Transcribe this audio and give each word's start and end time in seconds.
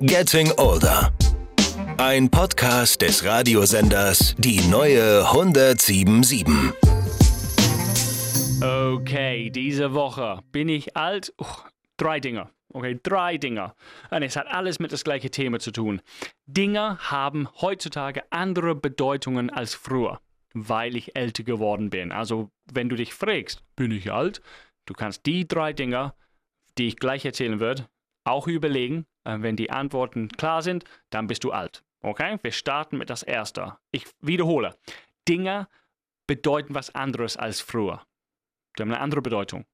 Getting 0.00 0.52
Older. 0.58 1.12
Ein 1.96 2.30
Podcast 2.30 3.02
des 3.02 3.24
Radiosenders 3.24 4.36
Die 4.38 4.60
neue 4.70 5.26
1077. 5.26 6.46
Okay, 8.62 9.50
diese 9.50 9.94
Woche 9.94 10.38
bin 10.52 10.68
ich 10.68 10.96
alt. 10.96 11.34
Uh, 11.40 11.46
drei 11.96 12.20
Dinge. 12.20 12.48
Okay, 12.72 13.00
drei 13.02 13.38
Dinge. 13.38 13.74
Und 14.10 14.22
es 14.22 14.36
hat 14.36 14.46
alles 14.46 14.78
mit 14.78 14.92
das 14.92 15.02
gleiche 15.02 15.32
Thema 15.32 15.58
zu 15.58 15.72
tun. 15.72 16.00
Dinge 16.46 16.98
haben 17.00 17.48
heutzutage 17.60 18.22
andere 18.30 18.76
Bedeutungen 18.76 19.50
als 19.50 19.74
früher, 19.74 20.20
weil 20.54 20.94
ich 20.94 21.16
älter 21.16 21.42
geworden 21.42 21.90
bin. 21.90 22.12
Also, 22.12 22.50
wenn 22.72 22.88
du 22.88 22.94
dich 22.94 23.14
fragst, 23.14 23.64
bin 23.74 23.90
ich 23.90 24.12
alt? 24.12 24.42
Du 24.86 24.94
kannst 24.94 25.26
die 25.26 25.48
drei 25.48 25.72
Dinge, 25.72 26.14
die 26.78 26.86
ich 26.86 26.98
gleich 26.98 27.24
erzählen 27.24 27.58
werde, 27.58 27.88
auch 28.22 28.46
überlegen. 28.46 29.04
Äh, 29.28 29.42
wenn 29.42 29.56
die 29.56 29.70
Antworten 29.70 30.28
klar 30.28 30.62
sind, 30.62 30.84
dann 31.10 31.26
bist 31.26 31.44
du 31.44 31.52
alt. 31.52 31.84
Okay? 32.00 32.38
Wir 32.42 32.52
starten 32.52 32.96
mit 32.96 33.10
das 33.10 33.22
erste. 33.22 33.78
Ich 33.90 34.06
wiederhole. 34.20 34.76
Dinge 35.28 35.68
bedeuten 36.26 36.74
was 36.74 36.94
anderes 36.94 37.36
als 37.36 37.60
früher. 37.60 38.06
Die 38.76 38.82
haben 38.82 38.90
eine 38.90 39.00
andere 39.00 39.22
Bedeutung. 39.22 39.66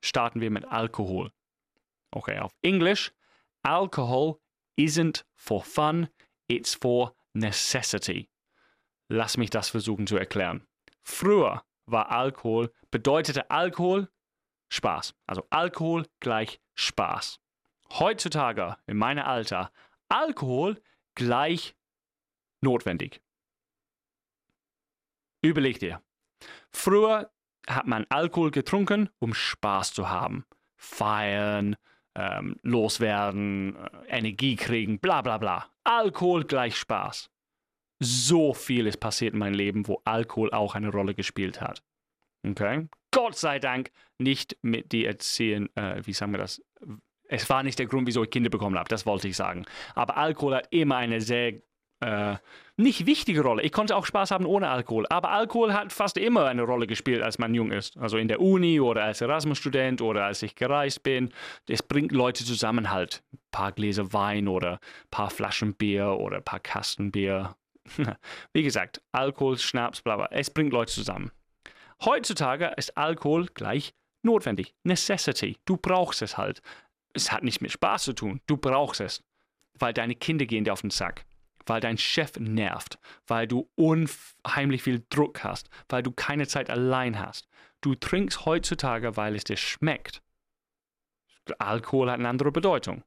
Starten 0.00 0.40
wir 0.40 0.50
mit 0.50 0.64
Alkohol. 0.66 1.32
Okay, 2.12 2.38
auf 2.38 2.52
Englisch. 2.62 3.12
Alcohol 3.62 4.38
isn't 4.78 5.24
for 5.34 5.64
fun, 5.64 6.08
it's 6.46 6.74
for 6.74 7.14
necessity. 7.32 8.28
Lass 9.08 9.36
mich 9.36 9.50
das 9.50 9.70
versuchen 9.70 10.06
zu 10.06 10.16
erklären. 10.16 10.66
Früher 11.02 11.64
war 11.86 12.10
Alkohol, 12.10 12.72
bedeutete 12.90 13.50
Alkohol 13.50 14.08
Spaß. 14.68 15.14
Also 15.26 15.46
Alkohol 15.50 16.06
gleich 16.20 16.60
Spaß. 16.74 17.40
Heutzutage, 17.92 18.76
in 18.86 18.96
meinem 18.96 19.24
Alter, 19.24 19.70
Alkohol 20.08 20.80
gleich 21.14 21.74
notwendig. 22.60 23.22
Überleg 25.42 25.78
dir. 25.78 26.02
Früher 26.70 27.30
hat 27.68 27.86
man 27.86 28.06
Alkohol 28.08 28.50
getrunken, 28.50 29.08
um 29.18 29.34
Spaß 29.34 29.92
zu 29.92 30.08
haben. 30.08 30.44
Feiern, 30.76 31.76
ähm, 32.14 32.56
loswerden, 32.62 33.76
äh, 33.76 34.18
Energie 34.18 34.56
kriegen, 34.56 34.98
bla 34.98 35.22
bla 35.22 35.38
bla. 35.38 35.70
Alkohol 35.84 36.44
gleich 36.44 36.76
Spaß. 36.76 37.30
So 37.98 38.52
viel 38.52 38.86
ist 38.86 38.98
passiert 38.98 39.32
in 39.32 39.38
meinem 39.38 39.54
Leben, 39.54 39.86
wo 39.88 40.00
Alkohol 40.04 40.52
auch 40.52 40.74
eine 40.74 40.90
Rolle 40.90 41.14
gespielt 41.14 41.60
hat. 41.60 41.82
Okay? 42.46 42.88
Gott 43.10 43.36
sei 43.36 43.58
Dank 43.58 43.90
nicht 44.18 44.58
mit 44.62 44.92
die 44.92 45.06
Erziehen, 45.06 45.74
äh, 45.76 46.04
wie 46.04 46.12
sagen 46.12 46.32
wir 46.32 46.38
das? 46.38 46.62
Es 47.28 47.48
war 47.50 47.62
nicht 47.62 47.78
der 47.78 47.86
Grund, 47.86 48.06
wieso 48.06 48.22
ich 48.22 48.30
Kinder 48.30 48.50
bekommen 48.50 48.78
habe, 48.78 48.88
das 48.88 49.06
wollte 49.06 49.28
ich 49.28 49.36
sagen. 49.36 49.64
Aber 49.94 50.16
Alkohol 50.16 50.56
hat 50.56 50.68
immer 50.70 50.96
eine 50.96 51.20
sehr 51.20 51.54
äh, 52.00 52.36
nicht 52.76 53.06
wichtige 53.06 53.40
Rolle. 53.40 53.62
Ich 53.62 53.72
konnte 53.72 53.96
auch 53.96 54.04
Spaß 54.04 54.30
haben 54.30 54.44
ohne 54.44 54.68
Alkohol, 54.68 55.06
aber 55.08 55.30
Alkohol 55.30 55.72
hat 55.72 55.92
fast 55.92 56.18
immer 56.18 56.44
eine 56.44 56.62
Rolle 56.62 56.86
gespielt, 56.86 57.22
als 57.22 57.38
man 57.38 57.54
jung 57.54 57.72
ist. 57.72 57.96
Also 57.96 58.18
in 58.18 58.28
der 58.28 58.40
Uni 58.40 58.80
oder 58.80 59.04
als 59.04 59.22
Erasmus-Student 59.22 60.02
oder 60.02 60.24
als 60.26 60.42
ich 60.42 60.54
gereist 60.54 61.02
bin. 61.02 61.32
Es 61.68 61.82
bringt 61.82 62.12
Leute 62.12 62.44
zusammen 62.44 62.90
halt. 62.90 63.22
Ein 63.32 63.38
paar 63.50 63.72
Gläser 63.72 64.12
Wein 64.12 64.46
oder 64.46 64.72
ein 64.72 65.10
paar 65.10 65.30
Flaschen 65.30 65.74
Bier 65.74 66.18
oder 66.20 66.38
ein 66.38 66.44
paar 66.44 66.60
Kasten 66.60 67.10
Bier. 67.10 67.56
Wie 68.52 68.62
gesagt, 68.62 69.00
Alkohol, 69.12 69.56
Schnaps, 69.56 70.02
bla 70.02 70.16
bla. 70.16 70.28
Es 70.30 70.50
bringt 70.50 70.72
Leute 70.72 70.92
zusammen. 70.92 71.30
Heutzutage 72.04 72.74
ist 72.76 72.96
Alkohol 72.98 73.46
gleich 73.54 73.94
notwendig. 74.22 74.74
Necessity. 74.82 75.56
Du 75.64 75.78
brauchst 75.78 76.20
es 76.20 76.36
halt. 76.36 76.60
Es 77.16 77.32
hat 77.32 77.42
nicht 77.42 77.60
mit 77.60 77.72
Spaß 77.72 78.04
zu 78.04 78.12
tun. 78.12 78.40
Du 78.46 78.56
brauchst 78.56 79.00
es. 79.00 79.22
Weil 79.78 79.92
deine 79.92 80.14
Kinder 80.14 80.46
gehen 80.46 80.64
dir 80.64 80.72
auf 80.72 80.82
den 80.82 80.90
Sack 80.90 81.26
weil 81.66 81.80
dein 81.80 81.98
Chef 81.98 82.38
nervt, 82.38 82.98
weil 83.26 83.46
du 83.46 83.68
unheimlich 83.74 84.82
viel 84.82 85.04
Druck 85.10 85.44
hast, 85.44 85.68
weil 85.88 86.02
du 86.02 86.12
keine 86.12 86.46
Zeit 86.46 86.70
allein 86.70 87.18
hast. 87.18 87.48
Du 87.80 87.94
trinkst 87.94 88.46
heutzutage, 88.46 89.16
weil 89.16 89.34
es 89.34 89.44
dir 89.44 89.56
schmeckt. 89.56 90.22
Alkohol 91.58 92.10
hat 92.10 92.18
eine 92.18 92.28
andere 92.28 92.52
Bedeutung. 92.52 93.04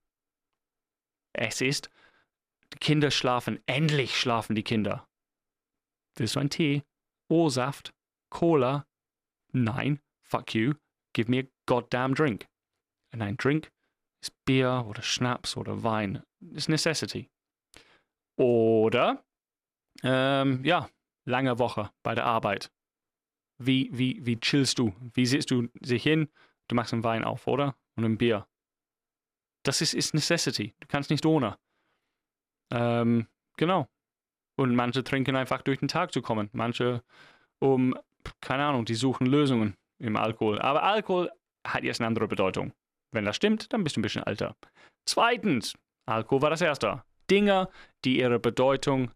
Es 1.34 1.62
ist, 1.62 1.90
die 2.74 2.78
Kinder 2.78 3.12
schlafen, 3.12 3.60
endlich 3.66 4.20
schlafen 4.20 4.56
die 4.56 4.64
Kinder. 4.64 5.08
Willst 6.16 6.36
du 6.36 6.40
einen 6.40 6.50
Tee? 6.50 6.84
O-Saft? 7.30 7.94
Cola? 8.30 8.86
Nein, 9.52 10.00
fuck 10.22 10.54
you, 10.54 10.76
give 11.14 11.30
me 11.30 11.40
a 11.40 11.44
goddamn 11.66 12.14
drink. 12.14 12.48
Und 13.12 13.22
ein 13.22 13.38
Drink 13.38 13.72
ist 14.22 14.46
Bier 14.46 14.86
oder 14.88 15.02
Schnaps 15.02 15.58
oder 15.58 15.84
Wein. 15.84 16.24
Ist 16.54 16.70
Necessity. 16.70 17.30
Oder, 18.38 19.24
ähm, 20.04 20.64
ja, 20.64 20.90
lange 21.26 21.60
Woche 21.60 21.92
bei 22.04 22.16
der 22.16 22.26
Arbeit. 22.26 22.72
Wie, 23.58 23.90
wie, 23.92 24.26
wie 24.26 24.40
chillst 24.40 24.80
du? 24.80 24.94
Wie 25.14 25.26
siehst 25.26 25.52
du 25.52 25.68
sich 25.82 26.04
hin? 26.04 26.30
Du 26.68 26.76
machst 26.76 26.94
einen 26.94 27.04
Wein 27.04 27.26
auf, 27.26 27.48
oder? 27.48 27.76
Und 27.96 28.06
ein 28.06 28.18
Bier. 28.18 28.48
Das 29.64 29.82
ist, 29.82 29.94
ist 29.94 30.14
Necessity. 30.14 30.74
Du 30.80 30.88
kannst 30.88 31.10
nicht 31.10 31.26
ohne. 31.26 31.58
Ähm, 32.72 33.28
genau. 33.58 33.88
Und 34.56 34.76
manche 34.76 35.04
trinken 35.04 35.36
einfach 35.36 35.62
durch 35.62 35.80
den 35.80 35.88
Tag 35.88 36.14
zu 36.14 36.22
kommen. 36.22 36.50
Manche, 36.54 37.04
um, 37.60 37.98
keine 38.40 38.66
Ahnung, 38.66 38.86
die 38.86 38.96
suchen 38.96 39.28
Lösungen 39.28 39.76
im 39.98 40.16
Alkohol. 40.16 40.62
Aber 40.62 40.84
Alkohol 40.84 41.32
hat 41.66 41.84
jetzt 41.84 42.00
eine 42.00 42.08
andere 42.08 42.28
Bedeutung. 42.28 42.74
Wenn 43.12 43.26
das 43.26 43.36
stimmt, 43.36 43.72
dann 43.74 43.84
bist 43.84 43.96
du 43.96 44.00
ein 44.00 44.04
bisschen 44.04 44.24
älter. 44.24 44.56
Zweitens, 45.06 45.74
Alkohol 46.06 46.42
war 46.44 46.50
das 46.50 46.62
erste. 46.62 47.04
Dinge, 47.30 47.70
die 48.06 48.20
ihre 48.20 48.40
Bedeutung, 48.40 49.12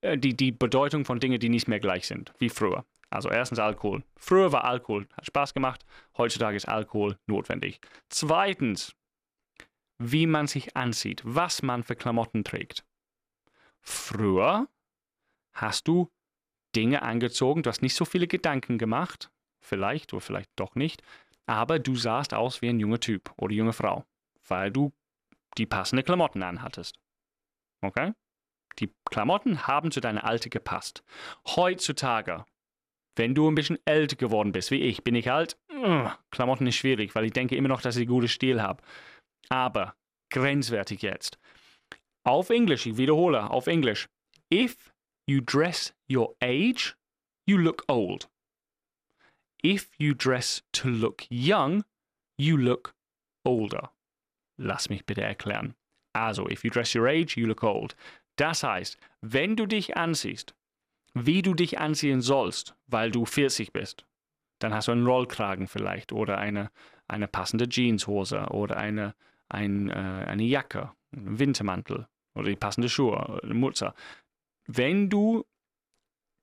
äh, 0.00 0.18
die, 0.18 0.36
die 0.36 0.52
Bedeutung 0.52 1.04
von 1.04 1.20
Dingen, 1.20 1.40
die 1.40 1.48
nicht 1.48 1.68
mehr 1.68 1.80
gleich 1.80 2.06
sind, 2.06 2.32
wie 2.38 2.48
früher. 2.48 2.84
Also 3.10 3.28
erstens 3.30 3.58
Alkohol. 3.58 4.02
Früher 4.16 4.52
war 4.52 4.64
Alkohol, 4.64 5.06
hat 5.16 5.26
Spaß 5.26 5.54
gemacht, 5.54 5.84
heutzutage 6.16 6.56
ist 6.56 6.66
Alkohol 6.66 7.18
notwendig. 7.26 7.80
Zweitens, 8.08 8.94
wie 9.98 10.26
man 10.26 10.46
sich 10.46 10.76
ansieht, 10.76 11.20
was 11.24 11.62
man 11.62 11.82
für 11.82 11.94
Klamotten 11.94 12.42
trägt. 12.42 12.84
Früher 13.80 14.66
hast 15.52 15.86
du 15.88 16.10
Dinge 16.74 17.02
angezogen, 17.02 17.62
du 17.62 17.68
hast 17.68 17.82
nicht 17.82 17.94
so 17.94 18.04
viele 18.04 18.26
Gedanken 18.26 18.78
gemacht, 18.78 19.30
vielleicht 19.60 20.12
oder 20.14 20.22
vielleicht 20.22 20.50
doch 20.56 20.74
nicht, 20.74 21.02
aber 21.46 21.78
du 21.78 21.96
sahst 21.96 22.34
aus 22.34 22.62
wie 22.62 22.68
ein 22.68 22.80
junger 22.80 23.00
Typ 23.00 23.32
oder 23.36 23.54
junge 23.54 23.72
Frau, 23.72 24.04
weil 24.48 24.70
du 24.70 24.92
die 25.58 25.66
passende 25.66 26.02
Klamotten 26.02 26.42
anhattest. 26.42 26.98
Okay? 27.82 28.12
Die 28.78 28.92
Klamotten 29.10 29.66
haben 29.66 29.90
zu 29.90 30.00
deiner 30.00 30.24
Alte 30.24 30.48
gepasst. 30.48 31.02
Heutzutage, 31.46 32.46
wenn 33.16 33.34
du 33.34 33.50
ein 33.50 33.54
bisschen 33.54 33.78
älter 33.84 34.16
geworden 34.16 34.52
bist, 34.52 34.70
wie 34.70 34.80
ich, 34.80 35.04
bin 35.04 35.14
ich 35.14 35.30
alt, 35.30 35.58
Klamotten 36.30 36.66
ist 36.66 36.76
schwierig, 36.76 37.14
weil 37.14 37.24
ich 37.24 37.32
denke 37.32 37.56
immer 37.56 37.68
noch, 37.68 37.82
dass 37.82 37.96
ich 37.96 38.08
guten 38.08 38.28
Stil 38.28 38.62
habe. 38.62 38.82
Aber 39.48 39.94
grenzwertig 40.30 41.02
jetzt. 41.02 41.38
Auf 42.24 42.50
Englisch, 42.50 42.86
ich 42.86 42.96
wiederhole, 42.96 43.50
auf 43.50 43.66
Englisch. 43.66 44.08
If 44.52 44.94
you 45.26 45.40
dress 45.40 45.94
your 46.10 46.34
age, 46.40 46.96
you 47.46 47.58
look 47.58 47.84
old. 47.88 48.28
If 49.64 49.90
you 49.98 50.14
dress 50.14 50.62
to 50.72 50.88
look 50.88 51.24
young, 51.30 51.84
you 52.36 52.56
look 52.56 52.94
older. 53.44 53.90
Lass 54.58 54.88
mich 54.88 55.06
bitte 55.06 55.22
erklären. 55.22 55.74
Also, 56.14 56.48
if 56.48 56.64
you 56.64 56.70
dress 56.70 56.94
your 56.94 57.06
age, 57.06 57.36
you 57.36 57.46
look 57.46 57.62
old. 57.62 57.96
Das 58.36 58.62
heißt, 58.62 58.98
wenn 59.20 59.56
du 59.56 59.66
dich 59.66 59.96
ansiehst, 59.96 60.54
wie 61.14 61.42
du 61.42 61.54
dich 61.54 61.78
anziehen 61.78 62.20
sollst, 62.20 62.74
weil 62.86 63.10
du 63.10 63.24
40 63.24 63.72
bist, 63.72 64.06
dann 64.58 64.74
hast 64.74 64.88
du 64.88 64.92
einen 64.92 65.06
Rollkragen 65.06 65.68
vielleicht 65.68 66.12
oder 66.12 66.38
eine, 66.38 66.70
eine 67.08 67.28
passende 67.28 67.68
Jeanshose 67.68 68.48
oder 68.50 68.76
eine, 68.76 69.14
ein, 69.48 69.90
äh, 69.90 69.92
eine 69.92 70.44
Jacke, 70.44 70.92
einen 71.12 71.38
Wintermantel 71.38 72.08
oder 72.34 72.48
die 72.48 72.56
passende 72.56 72.88
Schuhe, 72.88 73.40
eine 73.42 73.54
Mutze. 73.54 73.94
Wenn 74.66 75.10
du 75.10 75.44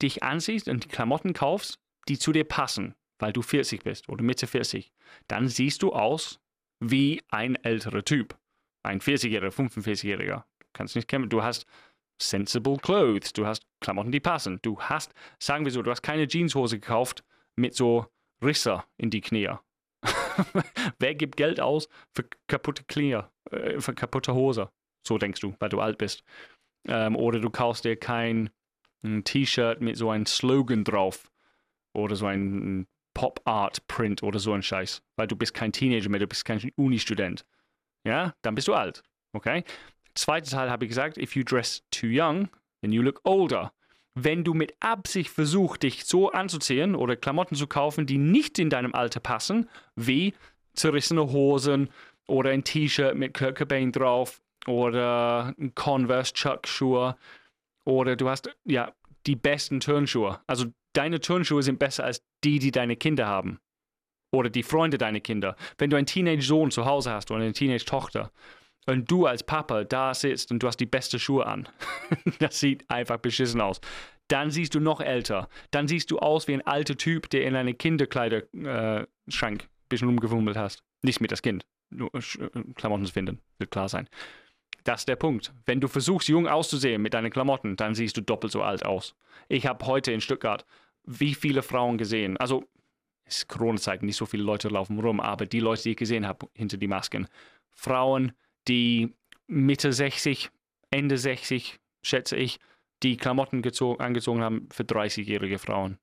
dich 0.01 0.23
ansiehst 0.23 0.67
und 0.67 0.85
die 0.85 0.89
Klamotten 0.89 1.33
kaufst, 1.33 1.79
die 2.07 2.19
zu 2.19 2.31
dir 2.31 2.43
passen, 2.43 2.95
weil 3.19 3.33
du 3.33 3.41
40 3.41 3.83
bist 3.83 4.09
oder 4.09 4.23
Mitte 4.23 4.47
40, 4.47 4.91
dann 5.27 5.47
siehst 5.47 5.83
du 5.83 5.93
aus 5.93 6.39
wie 6.79 7.21
ein 7.29 7.55
älterer 7.55 8.03
Typ 8.03 8.37
ein 8.83 8.99
40-Jähriger, 8.99 9.51
45-Jähriger. 9.51 10.43
Du 10.59 10.67
kannst 10.73 10.95
nicht 10.95 11.07
kämpfen. 11.07 11.29
Du 11.29 11.43
hast 11.43 11.65
sensible 12.21 12.77
clothes. 12.77 13.33
Du 13.33 13.45
hast 13.45 13.65
Klamotten, 13.81 14.11
die 14.11 14.19
passen. 14.19 14.59
Du 14.61 14.79
hast, 14.79 15.13
sagen 15.39 15.65
wir 15.65 15.71
so, 15.71 15.81
du 15.81 15.91
hast 15.91 16.01
keine 16.01 16.27
Jeanshose 16.27 16.79
gekauft 16.79 17.23
mit 17.55 17.75
so 17.75 18.07
Risse 18.43 18.83
in 18.97 19.09
die 19.09 19.21
Knie. 19.21 19.49
Wer 20.99 21.15
gibt 21.15 21.35
Geld 21.35 21.59
aus 21.59 21.89
für 22.15 22.25
kaputte 22.47 22.83
Knie, 22.85 23.19
äh, 23.51 23.79
für 23.79 23.93
kaputte 23.93 24.33
Hose? 24.33 24.69
So 25.05 25.17
denkst 25.17 25.41
du, 25.41 25.55
weil 25.59 25.69
du 25.69 25.81
alt 25.81 25.97
bist. 25.97 26.23
Ähm, 26.87 27.15
oder 27.15 27.39
du 27.39 27.49
kaufst 27.49 27.83
dir 27.83 27.97
kein 27.97 28.49
T-Shirt 29.01 29.81
mit 29.81 29.97
so 29.97 30.09
einem 30.09 30.25
Slogan 30.25 30.83
drauf 30.83 31.31
oder 31.93 32.15
so 32.15 32.25
ein 32.25 32.85
Pop-Art-Print 33.19 34.23
oder 34.23 34.39
so 34.39 34.53
ein 34.53 34.63
Scheiß, 34.63 35.01
weil 35.17 35.27
du 35.27 35.35
bist 35.35 35.53
kein 35.53 35.71
Teenager 35.71 36.09
mehr, 36.09 36.19
du 36.19 36.27
bist 36.27 36.45
kein 36.45 36.71
Uni-Student 36.75 37.45
ja, 38.05 38.33
dann 38.41 38.55
bist 38.55 38.67
du 38.67 38.73
alt. 38.73 39.03
Okay? 39.33 39.63
Zweiter 40.15 40.49
Teil 40.49 40.69
habe 40.69 40.85
ich 40.85 40.89
gesagt, 40.89 41.17
if 41.17 41.35
you 41.35 41.43
dress 41.43 41.83
too 41.91 42.07
young, 42.07 42.49
then 42.81 42.91
you 42.91 43.01
look 43.01 43.21
older. 43.23 43.71
Wenn 44.15 44.43
du 44.43 44.53
mit 44.53 44.73
Absicht 44.79 45.29
versuchst, 45.29 45.83
dich 45.83 46.05
so 46.05 46.31
anzuziehen 46.31 46.95
oder 46.95 47.15
Klamotten 47.15 47.55
zu 47.55 47.67
kaufen, 47.67 48.05
die 48.05 48.17
nicht 48.17 48.59
in 48.59 48.69
deinem 48.69 48.93
Alter 48.93 49.19
passen, 49.19 49.69
wie 49.95 50.33
zerrissene 50.73 51.31
Hosen 51.31 51.89
oder 52.27 52.49
ein 52.49 52.63
T-Shirt 52.63 53.15
mit 53.15 53.33
Kurt 53.33 53.55
Cobain 53.55 53.91
drauf 53.91 54.41
oder 54.67 55.53
ein 55.59 55.73
Converse 55.75 56.33
Chuck 56.33 56.67
Schuhe 56.67 57.15
oder 57.85 58.15
du 58.15 58.29
hast 58.29 58.49
ja 58.65 58.91
die 59.25 59.35
besten 59.35 59.79
Turnschuhe. 59.79 60.39
Also 60.47 60.65
deine 60.93 61.21
Turnschuhe 61.21 61.63
sind 61.63 61.79
besser 61.79 62.03
als 62.03 62.21
die, 62.43 62.59
die 62.59 62.71
deine 62.71 62.95
Kinder 62.95 63.27
haben 63.27 63.59
oder 64.31 64.49
die 64.49 64.63
Freunde 64.63 64.97
deiner 64.97 65.19
Kinder. 65.19 65.55
Wenn 65.77 65.89
du 65.89 65.97
einen 65.97 66.05
Teenage-Sohn 66.05 66.71
zu 66.71 66.85
Hause 66.85 67.11
hast 67.11 67.31
oder 67.31 67.41
eine 67.41 67.53
Teenage-Tochter 67.53 68.31
und 68.85 69.09
du 69.09 69.25
als 69.25 69.43
Papa 69.43 69.83
da 69.83 70.13
sitzt 70.13 70.51
und 70.51 70.61
du 70.61 70.67
hast 70.67 70.77
die 70.77 70.85
beste 70.85 71.19
Schuhe 71.19 71.45
an, 71.45 71.67
das 72.39 72.59
sieht 72.59 72.89
einfach 72.89 73.17
beschissen 73.17 73.61
aus. 73.61 73.81
Dann 74.27 74.51
siehst 74.51 74.75
du 74.75 74.79
noch 74.79 75.01
älter. 75.01 75.49
Dann 75.71 75.87
siehst 75.87 76.11
du 76.11 76.19
aus 76.19 76.47
wie 76.47 76.53
ein 76.53 76.65
alter 76.65 76.95
Typ, 76.95 77.29
der 77.31 77.45
in 77.45 77.55
einem 77.55 77.77
Kinderkleiderschrank 77.77 79.07
äh, 79.61 79.65
ein 79.65 79.89
bisschen 79.89 80.07
rumgefummelt 80.07 80.55
hast. 80.55 80.83
Nicht 81.01 81.19
mit 81.19 81.31
das 81.31 81.41
Kind. 81.41 81.65
Nur 81.89 82.13
äh, 82.13 82.63
Klamotten 82.75 83.05
zu 83.05 83.13
finden, 83.13 83.39
wird 83.57 83.71
klar 83.71 83.89
sein. 83.89 84.07
Das 84.83 85.01
ist 85.01 85.09
der 85.09 85.15
Punkt. 85.15 85.51
Wenn 85.65 85.81
du 85.81 85.87
versuchst, 85.87 86.29
jung 86.29 86.47
auszusehen 86.47 87.01
mit 87.01 87.13
deinen 87.13 87.31
Klamotten, 87.31 87.75
dann 87.75 87.95
siehst 87.95 88.17
du 88.17 88.21
doppelt 88.21 88.53
so 88.53 88.61
alt 88.61 88.85
aus. 88.85 89.15
Ich 89.47 89.65
habe 89.65 89.85
heute 89.87 90.11
in 90.11 90.21
Stuttgart 90.21 90.65
wie 91.09 91.33
viele 91.33 91.63
Frauen 91.63 91.97
gesehen. 91.97 92.37
Also, 92.37 92.63
es 93.25 93.39
ist 93.39 93.47
Corona-Zeit, 93.47 94.03
nicht 94.03 94.15
so 94.15 94.27
viele 94.27 94.43
Leute 94.43 94.69
laufen 94.69 94.99
rum, 94.99 95.19
aber 95.19 95.47
die 95.47 95.59
Leute, 95.59 95.83
die 95.83 95.91
ich 95.91 95.97
gesehen 95.97 96.27
habe 96.27 96.47
hinter 96.53 96.77
die 96.77 96.87
Masken. 96.87 97.27
Frauen, 97.71 98.31
die 98.67 99.15
Mitte 99.47 99.91
60, 99.91 100.51
Ende 100.91 101.17
60, 101.17 101.79
schätze 102.03 102.37
ich, 102.37 102.59
die 103.01 103.17
Klamotten 103.17 103.63
gezogen, 103.63 104.01
angezogen 104.01 104.41
haben 104.41 104.69
für 104.71 104.83
30-jährige 104.83 105.57
Frauen. 105.57 105.97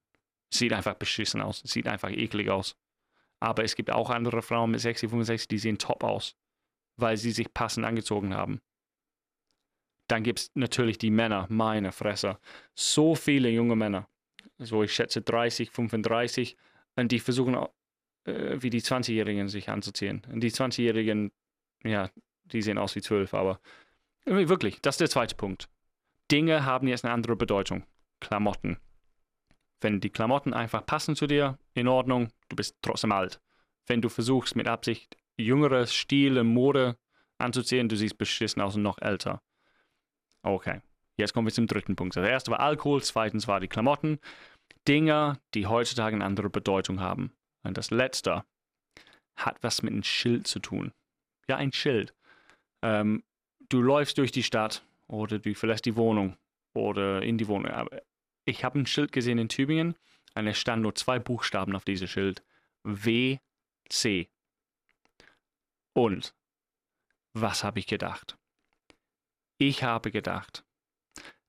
Sieht 0.53 0.73
einfach 0.73 0.95
beschissen 0.95 1.41
aus, 1.41 1.61
sieht 1.65 1.87
einfach 1.87 2.11
eklig 2.11 2.51
aus. 2.51 2.77
Aber 3.39 3.63
es 3.63 3.77
gibt 3.77 3.91
auch 3.91 4.11
andere 4.11 4.43
Frauen 4.43 4.73
mit 4.73 4.81
60, 4.81 5.11
65, 5.11 5.47
die 5.47 5.59
sehen 5.59 5.79
top 5.79 6.03
aus, 6.03 6.37
weil 6.97 7.17
sie 7.17 7.31
sich 7.31 7.53
passend 7.53 7.87
angezogen 7.87 8.35
haben. 8.35 8.61
Dann 10.09 10.25
gibt 10.25 10.39
es 10.41 10.51
natürlich 10.55 10.99
die 10.99 11.11
Männer, 11.11 11.47
meine 11.49 11.93
Fresse. 11.93 12.39
So 12.75 13.15
viele 13.15 13.51
junge 13.51 13.77
Männer, 13.77 14.09
so 14.59 14.83
ich 14.83 14.93
schätze 14.95 15.23
30, 15.23 15.71
35, 15.71 16.57
und 16.97 17.13
die 17.13 17.21
versuchen 17.21 17.57
äh, 18.25 18.63
wie 18.63 18.71
die 18.71 18.81
20-Jährigen 18.81 19.49
sich 19.49 19.69
anzuziehen. 19.69 20.23
Und 20.31 20.41
die 20.41 20.51
20-Jährigen, 20.51 21.33
ja, 21.85 22.11
die 22.45 22.63
sehen 22.63 22.79
aus 22.79 22.95
wie 22.97 23.03
12, 23.03 23.35
aber 23.35 23.61
wirklich, 24.25 24.81
das 24.83 24.95
ist 24.95 25.01
der 25.01 25.11
zweite 25.11 25.37
Punkt. 25.37 25.69
Dinge 26.31 26.65
haben 26.65 26.89
jetzt 26.89 27.05
eine 27.05 27.15
andere 27.15 27.37
Bedeutung. 27.37 27.85
Klamotten. 28.21 28.79
Wenn 29.81 30.01
die 30.01 30.11
Klamotten 30.11 30.55
einfach 30.55 30.85
passen 30.87 31.15
zu 31.15 31.27
dir, 31.27 31.59
in 31.75 31.87
Ordnung, 31.87 32.31
du 32.49 32.57
bist 32.57 32.77
trotzdem 32.83 33.13
alt. 33.13 33.41
Wenn 33.87 34.01
du 34.01 34.09
versuchst 34.09 34.57
mit 34.57 34.67
Absicht 34.67 35.17
jüngere 35.37 35.87
Stile, 35.87 36.43
Mode 36.43 36.99
anzuziehen, 37.39 37.89
du 37.89 37.97
siehst 37.97 38.19
beschissen 38.19 38.63
aus 38.63 38.75
und 38.75 38.83
noch 38.83 38.99
älter. 39.01 39.43
Okay, 40.43 40.81
jetzt 41.17 41.33
kommen 41.33 41.47
wir 41.47 41.53
zum 41.53 41.67
dritten 41.67 41.97
Punkt. 41.97 42.17
Das 42.17 42.27
erste 42.27 42.51
war 42.51 42.61
Alkohol, 42.61 43.03
zweitens 43.03 43.49
war 43.49 43.61
die 43.61 43.69
Klamotten. 43.69 44.19
Dinge, 44.87 45.41
die 45.55 45.67
heutzutage 45.67 46.15
eine 46.15 46.25
andere 46.25 46.51
Bedeutung 46.51 47.01
haben. 47.01 47.33
Und 47.63 47.77
das 47.77 47.91
letzte 47.91 48.45
hat 49.37 49.63
was 49.63 49.83
mit 49.83 49.93
einem 49.93 50.03
Schild 50.03 50.47
zu 50.47 50.61
tun. 50.61 50.93
Ja, 51.49 51.57
ein 51.57 51.73
Schild. 51.73 52.15
Ähm, 52.83 53.23
du 53.69 53.83
läufst 53.83 54.19
durch 54.19 54.33
die 54.33 54.43
Stadt 54.43 54.83
oder 55.09 55.39
du 55.39 55.55
verlässt 55.55 55.85
die 55.85 55.97
Wohnung 55.97 56.37
oder 56.75 57.23
in 57.23 57.39
die 57.39 57.49
Wohnung. 57.49 57.71
Aber 57.71 58.03
ich 58.45 58.65
habe 58.65 58.79
ein 58.79 58.87
Schild 58.87 59.13
gesehen 59.13 59.39
in 59.39 59.49
Tübingen 59.49 59.97
und 60.35 60.47
es 60.47 60.59
standen 60.59 60.83
nur 60.83 60.95
zwei 60.95 61.19
Buchstaben 61.19 61.75
auf 61.75 61.85
diesem 61.85 62.09
Schild. 62.09 62.43
WC. 62.85 64.29
Und 65.93 66.35
was 67.33 67.65
habe 67.65 67.79
ich 67.79 67.87
gedacht? 67.87 68.39
Ich 69.59 69.83
habe 69.83 70.11
gedacht, 70.11 70.65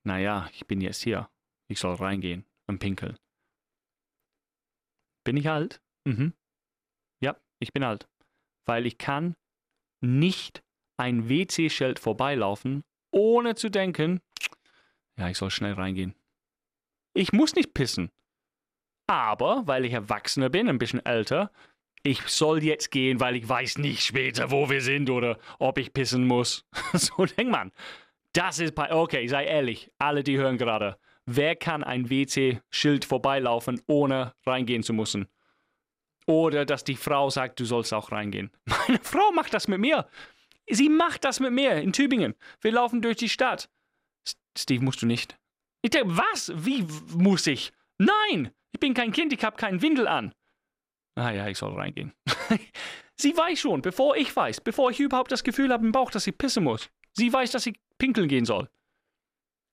naja, 0.07 0.50
ich 0.54 0.65
bin 0.65 0.81
jetzt 0.81 1.04
hier. 1.04 1.30
Ich 1.68 1.80
soll 1.80 1.95
reingehen 1.95 2.45
und 2.65 2.80
pinkeln. 2.80 3.18
Bin 5.25 5.36
ich 5.36 5.50
alt? 5.50 5.81
Mhm. 6.06 6.33
Ja, 7.19 7.36
ich 7.59 7.74
bin 7.74 7.83
alt. 7.83 8.07
Weil 8.65 8.86
ich 8.86 8.98
kann 8.98 9.36
nicht 10.01 10.63
ein 10.95 11.27
WC-Schild 11.27 12.00
vorbeilaufen, 12.00 12.83
ohne 13.12 13.56
zu 13.56 13.69
denken, 13.69 14.21
ja, 15.18 15.30
ich 15.30 15.38
soll 15.38 15.51
schnell 15.51 15.74
reingehen. 15.74 16.15
Ich 17.13 17.33
muss 17.33 17.56
nicht 17.56 17.74
pissen. 17.74 18.09
Aber, 19.07 19.68
weil 19.68 19.83
ich 19.83 19.94
Erwachsener 19.94 20.50
bin, 20.50 20.69
ein 20.69 20.77
bisschen 20.77 21.06
älter, 21.06 21.51
ich 22.04 22.21
soll 22.27 22.63
jetzt 22.63 22.92
gehen, 22.92 23.19
weil 23.19 23.36
ich 23.36 23.48
weiß 23.48 23.80
nicht 23.80 24.04
später, 24.04 24.51
wo 24.51 24.69
wir 24.69 24.81
sind 24.81 25.09
oder 25.09 25.38
ob 25.59 25.77
ich 25.77 25.94
pissen 25.94 26.25
muss. 26.25 26.65
so 26.94 27.25
denkt 27.25 27.51
man. 27.51 27.71
Das 28.38 28.60
ist 28.60 28.78
okay, 28.78 29.25
sei 29.25 29.45
ehrlich, 29.45 29.89
alle, 29.98 30.24
die 30.24 30.38
hören 30.38 30.60
gerade. 30.60 31.00
Wer 31.25 31.56
kann 31.56 31.84
ein 31.84 32.12
WC-Schild 32.12 33.04
vorbeilaufen, 33.04 33.81
ohne 33.88 34.36
reingehen 34.45 34.84
zu 34.84 34.94
müssen? 34.94 35.28
Oder 36.28 36.63
dass 36.63 36.84
die 36.84 36.98
Frau 36.98 37.31
sagt, 37.31 37.60
du 37.60 37.66
sollst 37.66 37.95
auch 37.95 38.12
reingehen. 38.12 38.51
Meine 38.66 39.00
Frau 39.01 39.31
macht 39.31 39.56
das 39.56 39.68
mit 39.68 39.80
mir. 39.80 40.07
Sie 40.69 40.88
macht 40.88 41.25
das 41.25 41.39
mit 41.39 41.51
mir 41.51 41.78
in 41.78 41.94
Tübingen. 41.94 42.36
Wir 42.62 42.74
laufen 42.74 43.01
durch 43.01 43.18
die 43.18 43.28
Stadt. 43.28 43.72
Steve, 44.56 44.83
musst 44.83 45.01
du 45.01 45.07
nicht. 45.07 45.40
Ich 45.81 45.90
denke, 45.90 46.16
was? 46.16 46.51
Wie 46.54 46.86
muss 47.16 47.48
ich? 47.48 47.72
Nein, 47.98 48.51
ich 48.72 48.80
bin 48.80 48.94
kein 48.94 49.13
Kind, 49.13 49.33
ich 49.33 49.44
habe 49.44 49.57
keinen 49.57 49.81
Windel 49.81 50.07
an. 50.07 50.31
Ah 51.16 51.31
ja, 51.31 51.48
ich 51.48 51.57
soll 51.57 51.74
reingehen. 51.74 52.13
sie 53.16 53.36
weiß 53.36 53.60
schon, 53.60 53.81
bevor 53.81 54.16
ich 54.16 54.36
weiß, 54.36 54.62
bevor 54.62 54.92
ich 54.92 55.00
überhaupt 55.00 55.31
das 55.31 55.44
Gefühl 55.44 55.74
habe 55.74 55.88
im 55.88 55.92
Bauch, 55.92 56.12
dass 56.12 56.28
ich 56.28 56.38
pissen 56.38 56.66
muss. 56.66 56.92
Sie 57.13 57.33
weiß, 57.33 57.50
dass 57.50 57.66
ich 57.66 57.80
pinkeln 57.98 58.28
gehen 58.28 58.46
soll. 58.46 58.70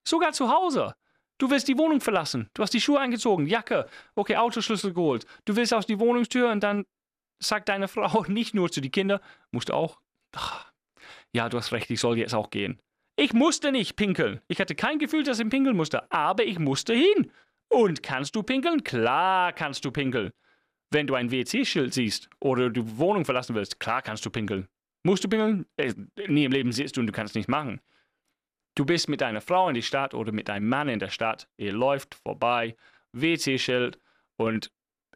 Sogar 0.07 0.33
zu 0.33 0.51
Hause. 0.51 0.95
Du 1.39 1.51
willst 1.51 1.67
die 1.69 1.79
Wohnung 1.79 2.01
verlassen. 2.01 2.49
Du 2.55 2.63
hast 2.63 2.73
die 2.75 2.81
Schuhe 2.81 3.01
angezogen, 3.01 3.47
Jacke, 3.47 3.89
okay, 4.15 4.37
Autoschlüssel 4.37 4.93
geholt. 4.95 5.27
Du 5.45 5.57
willst 5.57 5.75
aus 5.75 5.87
die 5.87 5.99
Wohnungstür 5.99 6.51
und 6.51 6.61
dann 6.61 6.87
sagt 7.41 7.69
deine 7.69 7.89
Frau 7.89 8.25
nicht 8.29 8.55
nur 8.55 8.71
zu 8.71 8.81
den 8.81 8.93
Kindern, 8.93 9.21
musst 9.51 9.69
du 9.69 9.75
auch. 9.75 10.01
Ach, 10.33 10.73
ja, 11.33 11.49
du 11.49 11.57
hast 11.57 11.73
recht, 11.73 11.91
ich 11.91 12.01
soll 12.01 12.19
jetzt 12.19 12.35
auch 12.35 12.51
gehen. 12.51 12.81
Ich 13.17 13.33
musste 13.33 13.73
nicht 13.73 13.97
pinkeln. 13.97 14.41
Ich 14.49 14.61
hatte 14.61 14.75
kein 14.75 14.99
Gefühl, 14.99 15.23
dass 15.23 15.39
ich 15.39 15.49
pinkeln 15.49 15.77
musste, 15.77 16.11
aber 16.11 16.45
ich 16.45 16.59
musste 16.59 16.95
hin. 16.95 17.31
Und 17.69 18.03
kannst 18.03 18.35
du 18.37 18.43
pinkeln? 18.43 18.85
Klar 18.85 19.53
kannst 19.53 19.85
du 19.85 19.91
pinkeln. 19.91 20.31
Wenn 20.91 21.07
du 21.07 21.15
ein 21.15 21.31
WC-Schild 21.31 21.95
siehst 21.95 22.29
oder 22.41 22.71
die 22.71 22.99
Wohnung 22.99 23.25
verlassen 23.25 23.55
willst, 23.55 23.81
klar 23.81 24.03
kannst 24.03 24.25
du 24.27 24.31
pinkeln. 24.31 24.69
Musst 25.03 25.25
du 25.25 25.29
pinkeln? 25.29 25.67
Äh, 25.77 25.95
nie 26.29 26.45
im 26.45 26.53
Leben 26.53 26.73
siehst 26.73 26.97
du 26.97 27.01
und 27.01 27.07
du 27.07 27.13
kannst 27.13 27.35
nicht 27.35 27.49
machen. 27.49 27.81
Du 28.75 28.85
bist 28.85 29.09
mit 29.09 29.21
deiner 29.21 29.41
Frau 29.41 29.69
in 29.69 29.75
die 29.75 29.83
Stadt 29.83 30.15
oder 30.15 30.33
mit 30.33 30.49
deinem 30.49 30.69
Mann 30.69 30.89
in 30.89 30.99
der 30.99 31.11
Stadt. 31.11 31.49
Ihr 31.57 31.73
läuft 31.73 32.17
vorbei, 32.17 32.77
WC-Schild 33.13 34.01
und 34.37 34.73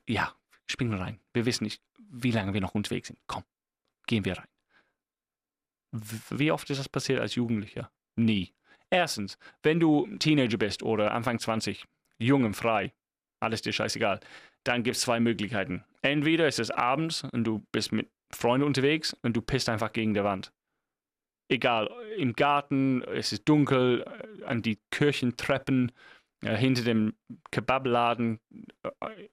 ja, 0.07 0.35
springen 0.67 0.95
rein. 0.95 1.21
Wir 1.33 1.45
wissen 1.45 1.65
nicht, 1.65 1.83
wie 1.99 2.31
lange 2.31 2.55
wir 2.55 2.61
noch 2.61 2.75
unterwegs 2.75 3.09
sind. 3.09 3.19
Komm, 3.27 3.43
gehen 4.07 4.25
wir 4.25 4.39
rein. 4.39 4.49
Wie 6.31 6.53
oft 6.53 6.71
ist 6.71 6.79
das 6.79 6.89
passiert 6.89 7.21
als 7.21 7.35
Jugendlicher? 7.35 7.91
Nie. 8.17 8.53
Erstens, 8.91 9.39
wenn 9.63 9.81
du 9.81 10.07
Teenager 10.19 10.59
bist 10.59 10.83
oder 10.83 11.13
Anfang 11.13 11.39
20, 11.39 11.85
jung 12.19 12.45
und 12.45 12.55
frei, 12.55 12.93
alles 13.41 13.63
dir 13.63 13.73
scheißegal, 13.73 14.21
dann 14.65 14.83
gibt 14.83 14.97
es 14.97 15.03
zwei 15.03 15.21
Möglichkeiten. 15.21 15.85
Entweder 16.03 16.47
ist 16.47 16.59
es 16.59 16.71
abends 16.71 17.25
und 17.33 17.45
du 17.45 17.65
bist 17.73 17.93
mit 17.93 18.11
Freunden 18.31 18.67
unterwegs 18.67 19.15
und 19.23 19.37
du 19.37 19.43
pisst 19.43 19.69
einfach 19.69 19.93
gegen 19.93 20.15
die 20.15 20.25
Wand. 20.25 20.53
Egal, 21.49 21.91
im 22.17 22.35
Garten, 22.35 23.03
es 23.03 23.33
ist 23.33 23.49
dunkel, 23.49 24.05
äh, 24.41 24.45
an 24.45 24.63
die 24.63 24.79
Kirchentreppen, 24.91 25.93
äh, 26.43 26.57
hinter 26.57 26.83
dem 26.83 27.15
Kebabladen, 27.51 28.39
äh, 28.83 28.91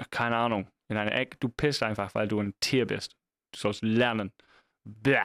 keine 0.09 0.37
Ahnung, 0.37 0.67
in 0.87 0.97
einer 0.97 1.13
Ecke, 1.13 1.37
du 1.39 1.49
pisst 1.49 1.83
einfach, 1.83 2.15
weil 2.15 2.27
du 2.27 2.39
ein 2.39 2.53
Tier 2.59 2.85
bist. 2.85 3.15
Du 3.51 3.59
sollst 3.59 3.83
lernen. 3.83 4.31
Bäh. 4.83 5.19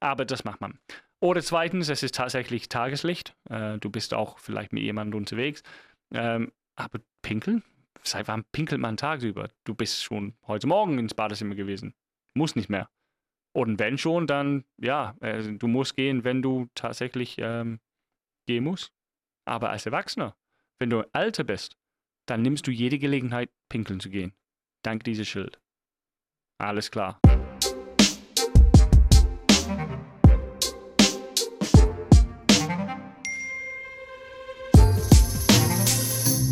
Aber 0.00 0.24
das 0.24 0.44
macht 0.44 0.60
man. 0.60 0.78
Oder 1.20 1.42
zweitens, 1.42 1.88
es 1.88 2.02
ist 2.02 2.16
tatsächlich 2.16 2.68
Tageslicht. 2.68 3.36
Äh, 3.48 3.78
du 3.78 3.90
bist 3.90 4.14
auch 4.14 4.38
vielleicht 4.38 4.72
mit 4.72 4.82
jemandem 4.82 5.18
unterwegs. 5.18 5.62
Ähm, 6.12 6.50
aber 6.74 6.98
pinkeln? 7.22 7.62
seit 8.02 8.28
wann 8.28 8.44
pinkelt 8.52 8.80
man 8.80 8.96
tagsüber? 8.96 9.48
Du 9.64 9.74
bist 9.74 10.02
schon 10.02 10.34
heute 10.46 10.66
Morgen 10.66 10.98
ins 10.98 11.14
Badezimmer 11.14 11.54
gewesen. 11.54 11.94
Muss 12.34 12.56
nicht 12.56 12.68
mehr. 12.68 12.88
Und 13.54 13.78
wenn 13.78 13.98
schon, 13.98 14.26
dann 14.26 14.64
ja, 14.78 15.14
also 15.20 15.52
du 15.52 15.68
musst 15.68 15.94
gehen, 15.94 16.24
wenn 16.24 16.40
du 16.40 16.68
tatsächlich 16.74 17.36
ähm, 17.38 17.80
gehen 18.46 18.64
musst. 18.64 18.92
Aber 19.44 19.70
als 19.70 19.84
Erwachsener, 19.84 20.34
wenn 20.78 20.88
du 20.90 21.02
älter 21.12 21.44
bist, 21.44 21.76
dann 22.26 22.42
nimmst 22.42 22.66
du 22.66 22.70
jede 22.70 22.98
Gelegenheit, 22.98 23.50
pinkeln 23.68 24.00
zu 24.00 24.08
gehen. 24.08 24.32
Dank 24.82 25.04
dieses 25.04 25.28
Schild. 25.28 25.60
Alles 26.58 26.90
klar. 26.90 27.20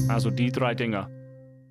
Also 0.09 0.31
die 0.31 0.53
drei 0.53 0.75
Dinge. 0.75 1.09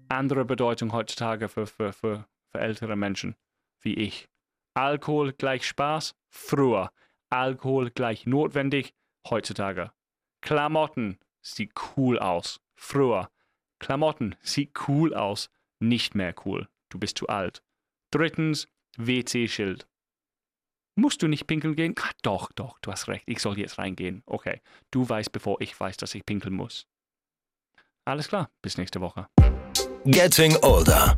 Andere 0.10 0.44
Bedeutung 0.44 0.92
heutzutage 0.92 1.50
für, 1.50 1.68
für, 1.68 1.94
für, 1.94 2.26
für 2.48 2.60
ältere 2.60 2.96
Menschen 2.96 3.36
wie 3.82 3.94
ich. 3.94 4.28
Alkohol 4.80 5.34
gleich 5.34 5.68
Spaß, 5.68 6.16
früher. 6.30 6.90
Alkohol 7.30 7.92
gleich 7.92 8.26
notwendig, 8.26 8.94
heutzutage. 9.30 9.92
Klamotten 10.40 11.20
sieht 11.42 11.74
cool 11.98 12.18
aus, 12.18 12.62
früher. 12.76 13.30
Klamotten 13.80 14.38
sieht 14.42 14.72
cool 14.88 15.14
aus, 15.14 15.50
nicht 15.80 16.16
mehr 16.16 16.34
cool. 16.46 16.70
Du 16.88 16.98
bist 16.98 17.18
zu 17.18 17.28
alt. 17.28 17.62
Drittens, 18.10 18.70
WC-Schild. 18.96 19.86
Musst 20.96 21.22
du 21.24 21.28
nicht 21.28 21.46
pinkeln 21.46 21.76
gehen? 21.76 21.94
Ach, 22.00 22.14
doch, 22.22 22.50
doch, 22.54 22.80
du 22.80 22.90
hast 22.90 23.10
recht. 23.10 23.26
Ich 23.26 23.40
soll 23.40 23.60
jetzt 23.60 23.80
reingehen. 23.80 24.24
Okay. 24.26 24.62
Du 24.92 25.08
weißt, 25.08 25.34
bevor 25.34 25.60
ich 25.60 25.78
weiß, 25.78 25.98
dass 25.98 26.16
ich 26.16 26.26
pinkeln 26.26 26.56
muss. 26.56 26.88
Alles 28.06 28.30
klar. 28.30 28.50
Bis 28.62 28.78
nächste 28.78 29.02
Woche. 29.02 29.28
Getting 30.06 30.56
Older. 30.62 31.18